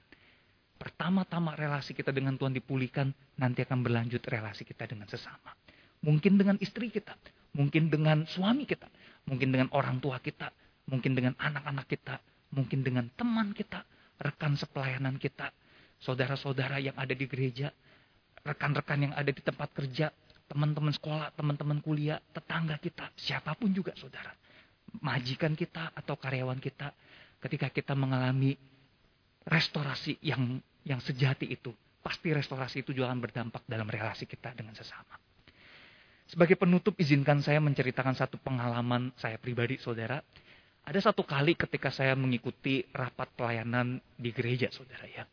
[0.85, 3.09] Pertama-tama relasi kita dengan Tuhan dipulihkan,
[3.41, 5.57] nanti akan berlanjut relasi kita dengan sesama.
[6.05, 7.17] Mungkin dengan istri kita,
[7.57, 8.85] mungkin dengan suami kita,
[9.25, 10.53] mungkin dengan orang tua kita,
[10.85, 12.21] mungkin dengan anak-anak kita,
[12.53, 13.81] mungkin dengan teman kita,
[14.21, 15.49] rekan sepelayanan kita,
[16.05, 17.73] saudara-saudara yang ada di gereja,
[18.45, 20.13] rekan-rekan yang ada di tempat kerja,
[20.45, 24.29] teman-teman sekolah, teman-teman kuliah, tetangga kita, siapa pun juga saudara.
[25.01, 26.93] Majikan kita atau karyawan kita
[27.41, 28.53] ketika kita mengalami
[29.49, 31.73] restorasi yang yang sejati itu,
[32.05, 35.17] pasti restorasi itu juga akan berdampak dalam relasi kita dengan sesama.
[36.25, 40.21] Sebagai penutup izinkan saya menceritakan satu pengalaman saya pribadi saudara.
[40.85, 45.25] Ada satu kali ketika saya mengikuti rapat pelayanan di gereja saudara ya.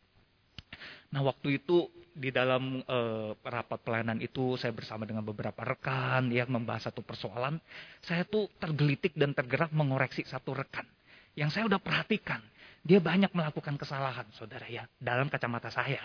[1.13, 6.49] Nah waktu itu di dalam uh, rapat pelayanan itu saya bersama dengan beberapa rekan yang
[6.49, 7.57] membahas satu persoalan.
[8.01, 10.85] Saya tuh tergelitik dan tergerak mengoreksi satu rekan.
[11.33, 12.41] Yang saya udah perhatikan.
[12.83, 14.83] Dia banyak melakukan kesalahan, saudara ya.
[14.99, 16.03] Dalam kacamata saya.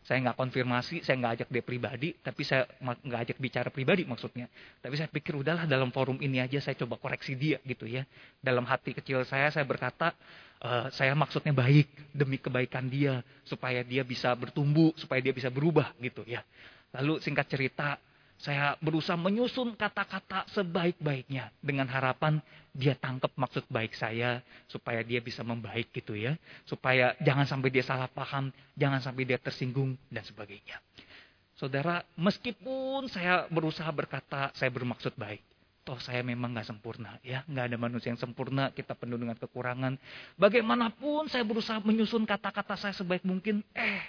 [0.00, 2.16] Saya nggak konfirmasi, saya nggak ajak dia pribadi.
[2.16, 4.48] Tapi saya nggak ajak bicara pribadi maksudnya.
[4.80, 8.08] Tapi saya pikir udahlah dalam forum ini aja saya coba koreksi dia gitu ya.
[8.40, 10.16] Dalam hati kecil saya, saya berkata,
[10.64, 15.92] uh, saya maksudnya baik demi kebaikan dia supaya dia bisa bertumbuh supaya dia bisa berubah
[16.00, 16.40] gitu ya
[16.96, 18.00] lalu singkat cerita
[18.38, 22.42] saya berusaha menyusun kata-kata sebaik-baiknya dengan harapan
[22.74, 26.34] dia tangkap maksud baik saya supaya dia bisa membaik gitu ya
[26.66, 30.82] supaya jangan sampai dia salah paham jangan sampai dia tersinggung dan sebagainya
[31.54, 35.40] saudara meskipun saya berusaha berkata saya bermaksud baik
[35.84, 38.72] Toh saya memang nggak sempurna, ya nggak ada manusia yang sempurna.
[38.72, 40.00] Kita penuh dengan kekurangan.
[40.40, 44.00] Bagaimanapun saya berusaha menyusun kata-kata saya sebaik mungkin, eh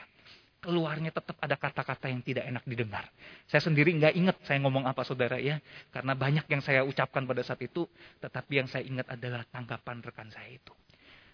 [0.65, 3.06] keluarnya tetap ada kata-kata yang tidak enak didengar.
[3.45, 5.62] Saya sendiri nggak ingat saya ngomong apa saudara ya,
[5.93, 7.86] karena banyak yang saya ucapkan pada saat itu,
[8.17, 10.73] tetapi yang saya ingat adalah tanggapan rekan saya itu.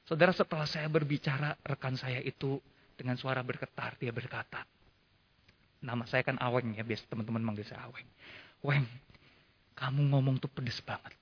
[0.04, 2.60] Saudara setelah saya berbicara, rekan saya itu
[3.00, 4.68] dengan suara bergetar dia berkata,
[5.80, 8.10] nama saya kan Aweng ya, biasa teman-teman manggil saya Aweng.
[8.62, 8.86] Weng,
[9.74, 11.16] kamu ngomong tuh pedes banget.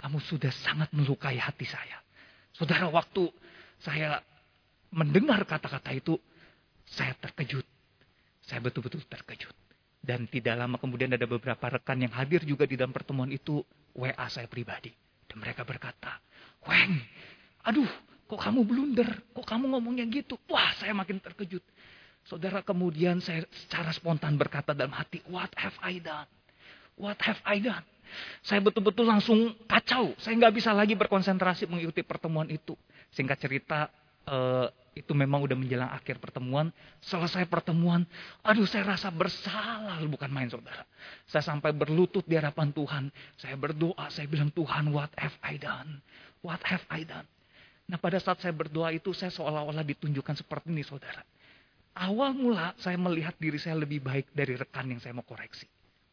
[0.00, 2.02] Kamu sudah sangat melukai hati saya.
[2.50, 3.30] Saudara, waktu
[3.78, 4.18] saya
[4.90, 6.18] mendengar kata-kata itu,
[6.92, 7.64] saya terkejut.
[8.44, 9.56] Saya betul-betul terkejut.
[10.02, 13.62] Dan tidak lama kemudian ada beberapa rekan yang hadir juga di dalam pertemuan itu,
[13.94, 14.90] WA saya pribadi.
[15.30, 16.18] Dan mereka berkata,
[16.66, 16.98] Weng,
[17.62, 17.86] aduh,
[18.26, 19.08] kok kamu blunder?
[19.30, 20.36] Kok kamu ngomongnya gitu?
[20.50, 21.62] Wah, saya makin terkejut.
[22.26, 26.28] Saudara, kemudian saya secara spontan berkata dalam hati, what have I done?
[26.98, 27.86] What have I done?
[28.44, 30.12] Saya betul-betul langsung kacau.
[30.20, 32.76] Saya nggak bisa lagi berkonsentrasi mengikuti pertemuan itu.
[33.14, 33.88] Singkat cerita,
[34.28, 36.68] eh, itu memang udah menjelang akhir pertemuan.
[37.00, 38.04] Selesai pertemuan,
[38.44, 40.84] aduh saya rasa bersalah, bukan main saudara.
[41.24, 43.08] Saya sampai berlutut di hadapan Tuhan.
[43.40, 46.04] Saya berdoa, saya bilang Tuhan, what have I done?
[46.44, 47.24] What have I done?
[47.88, 51.24] Nah pada saat saya berdoa itu saya seolah-olah ditunjukkan seperti ini saudara.
[51.92, 55.68] Awal mula saya melihat diri saya lebih baik dari rekan yang saya mau koreksi.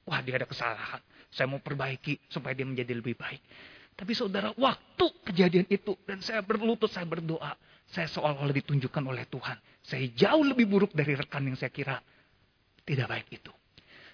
[0.07, 0.99] Wah dia ada kesalahan.
[1.29, 3.39] Saya mau perbaiki supaya dia menjadi lebih baik.
[3.99, 7.51] Tapi saudara, waktu kejadian itu dan saya berlutut, saya berdoa,
[7.89, 9.57] saya seolah-olah ditunjukkan oleh Tuhan.
[9.81, 11.97] Saya jauh lebih buruk dari rekan yang saya kira
[12.85, 13.49] tidak baik itu.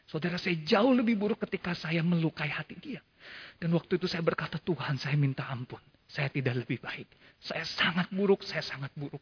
[0.06, 3.02] Saudara, saya jauh lebih buruk ketika saya melukai hati dia.
[3.58, 5.82] Dan waktu itu saya berkata, Tuhan saya minta ampun.
[6.06, 7.10] Saya tidak lebih baik.
[7.42, 9.22] Saya sangat buruk, saya sangat buruk.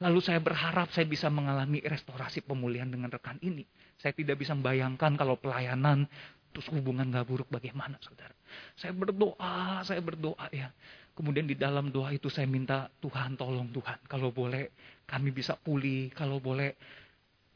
[0.00, 3.62] Lalu saya berharap saya bisa mengalami restorasi pemulihan dengan rekan ini.
[4.00, 6.08] Saya tidak bisa membayangkan kalau pelayanan
[6.54, 8.30] Terus hubungan gak buruk bagaimana saudara?
[8.78, 10.70] Saya berdoa, saya berdoa ya.
[11.14, 14.02] Kemudian di dalam doa itu saya minta Tuhan tolong Tuhan.
[14.10, 14.74] Kalau boleh
[15.06, 16.10] kami bisa pulih.
[16.10, 16.74] Kalau boleh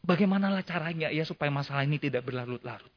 [0.07, 2.90] bagaimanalah caranya ya supaya masalah ini tidak berlarut-larut.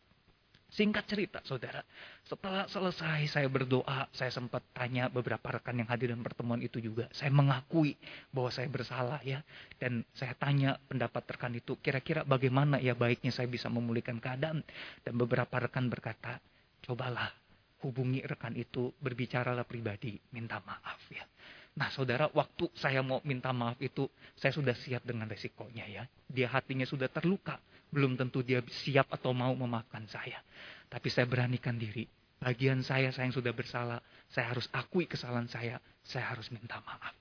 [0.71, 1.83] Singkat cerita, saudara.
[2.23, 7.11] Setelah selesai saya berdoa, saya sempat tanya beberapa rekan yang hadir dalam pertemuan itu juga.
[7.11, 7.99] Saya mengakui
[8.31, 9.43] bahwa saya bersalah ya.
[9.75, 14.63] Dan saya tanya pendapat rekan itu, kira-kira bagaimana ya baiknya saya bisa memulihkan keadaan.
[15.03, 16.39] Dan beberapa rekan berkata,
[16.87, 17.40] cobalah
[17.81, 21.25] hubungi rekan itu, berbicaralah pribadi, minta maaf ya.
[21.71, 26.03] Nah saudara, waktu saya mau minta maaf itu, saya sudah siap dengan resikonya ya.
[26.27, 27.59] Dia hatinya sudah terluka
[27.91, 30.39] belum tentu dia siap atau mau memaafkan saya.
[30.87, 32.07] Tapi saya beranikan diri.
[32.41, 33.99] Bagian saya, saya yang sudah bersalah.
[34.31, 35.77] Saya harus akui kesalahan saya.
[36.01, 37.13] Saya harus minta maaf.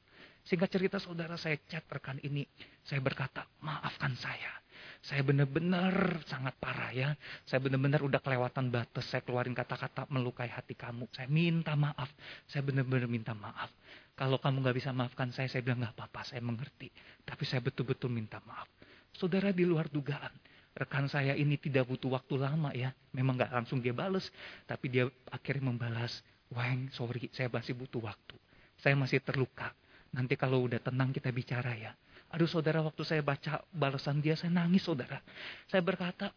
[0.47, 2.47] Sehingga cerita saudara saya chat rekan ini.
[2.87, 4.63] Saya berkata, maafkan saya.
[5.01, 7.09] Saya benar-benar sangat parah ya.
[7.49, 9.09] Saya benar-benar udah kelewatan batas.
[9.09, 11.09] Saya keluarin kata-kata melukai hati kamu.
[11.13, 12.13] Saya minta maaf.
[12.45, 13.73] Saya benar-benar minta maaf.
[14.13, 16.29] Kalau kamu gak bisa maafkan saya, saya bilang gak apa-apa.
[16.29, 16.93] Saya mengerti.
[17.25, 18.69] Tapi saya betul-betul minta maaf.
[19.17, 20.31] Saudara di luar dugaan
[20.71, 22.95] rekan saya ini tidak butuh waktu lama ya.
[23.11, 24.31] Memang nggak langsung dia balas,
[24.67, 28.37] tapi dia akhirnya membalas, Weng, sorry, saya masih butuh waktu.
[28.79, 29.71] Saya masih terluka.
[30.11, 31.95] Nanti kalau udah tenang kita bicara ya.
[32.31, 35.19] Aduh saudara, waktu saya baca balasan dia, saya nangis saudara.
[35.67, 36.31] Saya berkata,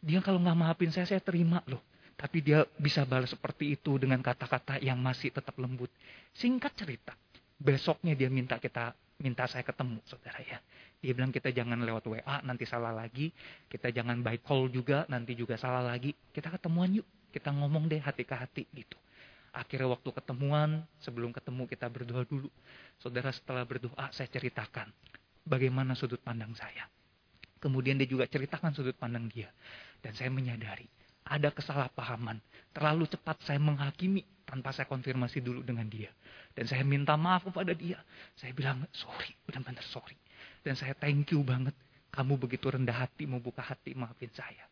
[0.00, 1.84] dia kalau nggak maafin saya, saya terima loh.
[2.16, 5.92] Tapi dia bisa balas seperti itu dengan kata-kata yang masih tetap lembut.
[6.32, 7.12] Singkat cerita,
[7.60, 10.58] besoknya dia minta kita minta saya ketemu saudara ya.
[11.04, 13.28] Dia bilang kita jangan lewat WA nanti salah lagi.
[13.68, 16.16] Kita jangan by call juga nanti juga salah lagi.
[16.32, 17.06] Kita ketemuan yuk.
[17.28, 18.96] Kita ngomong deh hati ke hati gitu.
[19.52, 22.48] Akhirnya waktu ketemuan, sebelum ketemu kita berdoa dulu.
[22.96, 24.88] Saudara setelah berdoa saya ceritakan
[25.44, 26.88] bagaimana sudut pandang saya.
[27.60, 29.48] Kemudian dia juga ceritakan sudut pandang dia.
[30.00, 30.84] Dan saya menyadari
[31.24, 32.36] ada kesalahpahaman.
[32.76, 36.12] Terlalu cepat saya menghakimi tanpa saya konfirmasi dulu dengan dia.
[36.52, 37.96] Dan saya minta maaf kepada dia.
[38.36, 40.16] Saya bilang, sorry, benar-benar sorry.
[40.60, 41.72] Dan saya thank you banget.
[42.12, 44.68] Kamu begitu rendah hati, mau buka hati, maafin saya.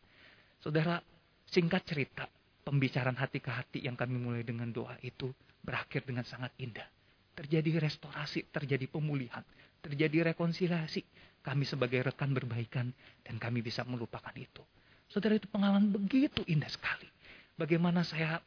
[0.63, 1.01] Saudara,
[1.49, 2.23] singkat cerita,
[2.63, 5.27] pembicaraan hati ke hati yang kami mulai dengan doa itu
[5.59, 6.87] berakhir dengan sangat indah.
[7.35, 9.43] Terjadi restorasi, terjadi pemulihan,
[9.83, 11.03] terjadi rekonsiliasi.
[11.43, 14.63] Kami sebagai rekan berbaikan dan kami bisa melupakan itu.
[15.11, 17.05] Saudara itu pengalaman begitu indah sekali.
[17.59, 18.39] Bagaimana saya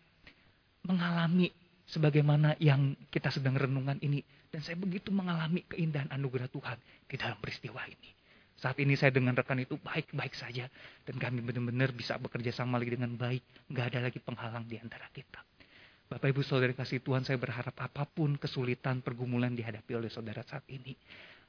[0.89, 1.53] mengalami
[1.87, 4.25] sebagaimana yang kita sedang renungan ini.
[4.49, 8.11] Dan saya begitu mengalami keindahan anugerah Tuhan di dalam peristiwa ini.
[8.57, 10.65] Saat ini saya dengan rekan itu baik-baik saja.
[11.05, 13.45] Dan kami benar-benar bisa bekerja sama lagi dengan baik.
[13.69, 15.45] Nggak ada lagi penghalang di antara kita.
[16.07, 20.63] Bapak Ibu Saudara kasih Tuhan saya berharap apa pun kesulitan pergumulan dihadapi oleh saudara saat
[20.71, 20.95] ini.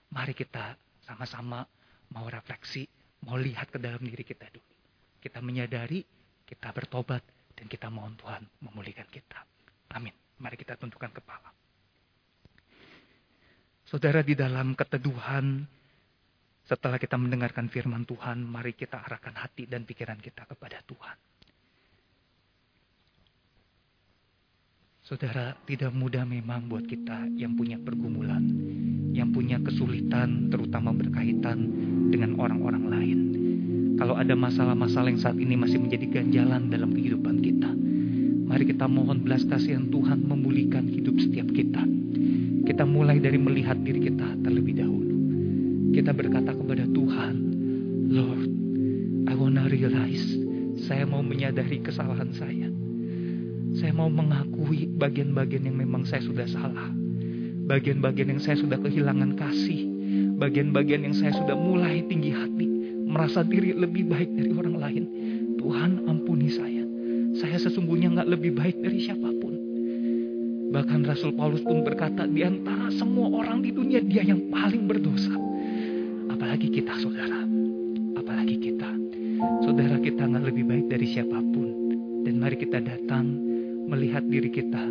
[0.10, 0.74] Mari kita
[1.06, 1.62] sama-sama
[2.10, 2.89] mau refleksi,
[3.22, 4.74] mau lihat ke dalam diri kita dulu.
[5.22, 6.02] Kita menyadari,
[6.41, 7.22] kita bertobat,
[7.54, 9.46] dan kita mohon Tuhan memulihkan kita.
[9.93, 10.13] Amin.
[10.41, 11.54] Mari kita tundukkan kepala.
[13.86, 15.65] Saudara di dalam keteduhan,
[16.67, 21.17] setelah kita mendengarkan firman Tuhan, mari kita arahkan hati dan pikiran kita kepada Tuhan.
[25.08, 28.43] Saudara, tidak mudah memang buat kita yang punya pergumulan,
[29.15, 31.63] yang punya kesulitan, terutama berkaitan
[32.12, 33.20] dengan orang-orang lain.
[33.96, 37.72] Kalau ada masalah-masalah yang saat ini masih menjadi ganjalan dalam kehidupan kita,
[38.52, 41.88] Mari kita mohon belas kasihan Tuhan memulihkan hidup setiap kita.
[42.67, 45.15] Kita mulai dari melihat diri kita terlebih dahulu.
[45.96, 47.34] Kita berkata kepada Tuhan,
[48.12, 48.52] Lord,
[49.32, 50.36] I wanna realize,
[50.84, 52.67] saya mau menyadari kesalahan saya.
[53.78, 56.90] Saya mau mengakui bagian-bagian yang memang saya sudah salah.
[57.70, 59.86] Bagian-bagian yang saya sudah kehilangan kasih.
[60.42, 62.66] Bagian-bagian yang saya sudah mulai tinggi hati.
[63.06, 65.04] Merasa diri lebih baik dari orang lain.
[65.62, 66.84] Tuhan ampuni saya.
[67.38, 69.54] Saya sesungguhnya nggak lebih baik dari siapa pun.
[70.73, 75.38] Bahkan Rasul Paulus pun berkata, di antara semua orang di dunia dia yang paling berdosa.
[76.34, 77.46] Apalagi kita, saudara.
[78.17, 78.90] Apalagi kita.
[79.62, 81.94] Saudara kita nggak lebih baik dari siapa pun.
[82.25, 83.46] Dan mari kita datang
[83.88, 84.83] melihat diri kita.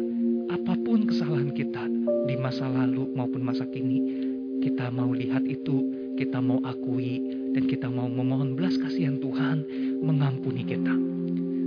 [0.51, 1.84] Apa pun kesalahan kita
[2.26, 4.01] di masa lalu maupun masa kini.
[4.64, 5.84] Kita mau lihat itu,
[6.16, 7.20] kita mau akui,
[7.53, 9.62] dan kita mau memohon belas kasihan Tuhan
[10.01, 10.97] mengampuni kita.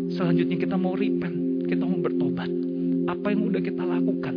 [0.10, 2.50] Selanjutnya kita mau repent, kita mau bertobat.
[3.08, 4.36] Apa yang udah kita lakukan,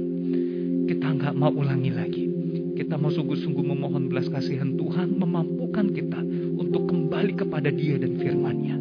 [0.85, 2.25] kita nggak mau ulangi lagi.
[2.73, 6.21] Kita mau sungguh-sungguh memohon belas kasihan Tuhan memampukan kita
[6.57, 8.77] untuk kembali kepada Dia dan firman-Nya.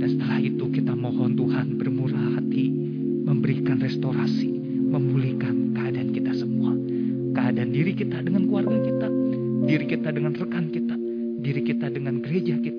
[0.00, 2.72] Dan setelah itu kita mohon Tuhan bermurah hati,
[3.40, 4.52] memberikan restorasi,
[4.92, 6.76] memulihkan keadaan kita semua.
[7.32, 9.08] Keadaan diri kita dengan keluarga kita,
[9.64, 10.92] diri kita dengan rekan kita,
[11.40, 12.69] diri kita dengan gereja kita,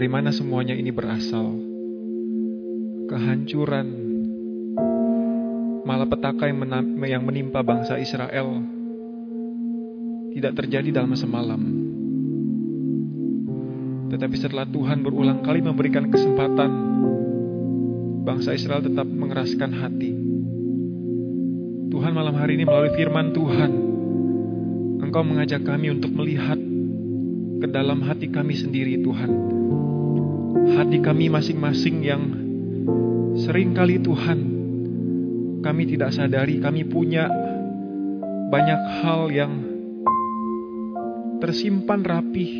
[0.00, 1.60] dari mana semuanya ini berasal.
[3.04, 3.88] Kehancuran,
[5.84, 8.64] malapetaka yang, menimpa bangsa Israel
[10.32, 11.60] tidak terjadi dalam semalam.
[14.08, 16.72] Tetapi setelah Tuhan berulang kali memberikan kesempatan
[18.24, 20.16] bangsa Israel tetap mengeraskan hati.
[21.92, 23.72] Tuhan malam hari ini melalui firman Tuhan,
[25.04, 26.56] Engkau mengajak kami untuk melihat
[27.60, 29.60] ke dalam hati kami sendiri Tuhan.
[30.76, 32.22] Hati kami masing-masing yang
[33.40, 34.38] sering kali Tuhan
[35.60, 37.28] kami tidak sadari kami punya
[38.50, 39.52] banyak hal yang
[41.40, 42.52] tersimpan rapih.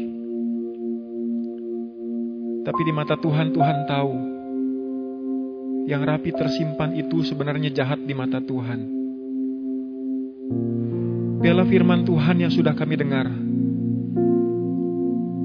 [2.60, 4.12] Tapi di mata Tuhan, Tuhan tahu
[5.90, 8.80] yang rapi tersimpan itu sebenarnya jahat di mata Tuhan.
[11.40, 13.26] Biarlah firman Tuhan yang sudah kami dengar,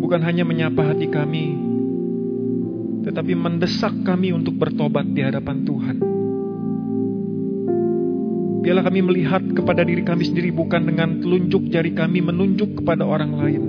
[0.04, 1.65] bukan hanya menyapa hati kami,
[3.06, 5.98] tetapi mendesak kami untuk bertobat di hadapan Tuhan.
[8.66, 13.38] Biarlah kami melihat kepada diri kami sendiri bukan dengan telunjuk jari kami menunjuk kepada orang
[13.38, 13.64] lain.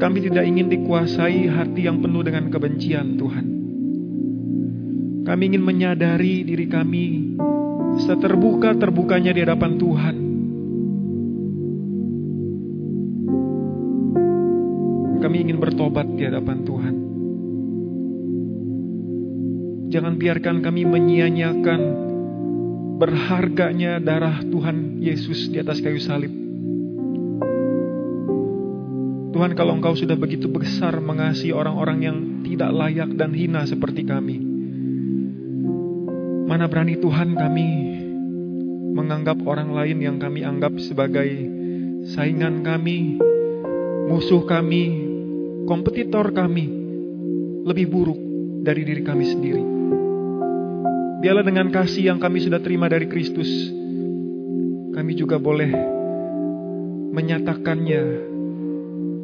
[0.00, 3.46] Kami tidak ingin dikuasai hati yang penuh dengan kebencian Tuhan.
[5.28, 7.36] Kami ingin menyadari diri kami
[8.08, 10.16] seterbuka-terbukanya di hadapan Tuhan.
[15.22, 16.91] Kami ingin bertobat di hadapan Tuhan.
[19.92, 21.80] Jangan biarkan kami menyia-nyiakan
[22.96, 26.32] berharganya darah Tuhan Yesus di atas kayu salib.
[29.36, 34.40] Tuhan kalau Engkau sudah begitu besar mengasihi orang-orang yang tidak layak dan hina seperti kami.
[36.48, 37.68] Mana berani Tuhan kami
[38.96, 41.28] menganggap orang lain yang kami anggap sebagai
[42.16, 43.20] saingan kami,
[44.08, 45.04] musuh kami,
[45.68, 46.64] kompetitor kami
[47.68, 48.20] lebih buruk
[48.64, 49.71] dari diri kami sendiri.
[51.22, 53.46] Biarlah dengan kasih yang kami sudah terima dari Kristus,
[54.90, 55.70] kami juga boleh
[57.14, 58.02] menyatakannya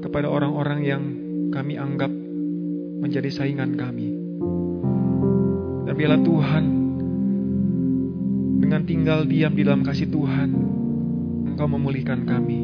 [0.06, 1.02] kepada orang-orang yang
[1.50, 2.06] kami anggap
[3.02, 4.14] menjadi saingan kami.
[5.90, 6.64] Dan biarlah Tuhan
[8.62, 10.54] dengan tinggal diam di dalam kasih Tuhan,
[11.50, 12.60] Engkau memulihkan kami.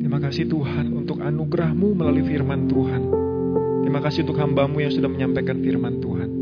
[0.00, 3.02] Terima kasih Tuhan untuk anugerahmu melalui firman Tuhan.
[3.84, 6.37] Terima kasih untuk hambamu yang sudah menyampaikan firman Tuhan.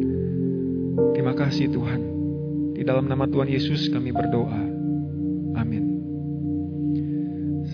[1.37, 2.01] Kasih Tuhan.
[2.73, 4.57] Di dalam nama Tuhan Yesus kami berdoa.
[5.61, 5.85] Amin.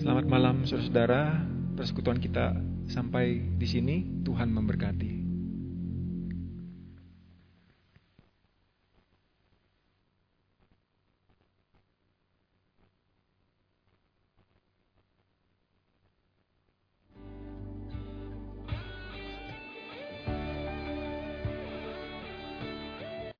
[0.03, 1.47] Selamat malam saudara-saudara.
[1.79, 2.59] Persekutuan kita
[2.91, 4.03] sampai di sini.
[4.27, 5.12] Tuhan memberkati.